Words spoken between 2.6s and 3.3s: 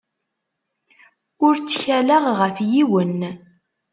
yiwen.